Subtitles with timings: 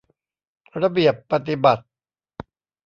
[0.81, 1.83] ระเบียบปฎิบัติ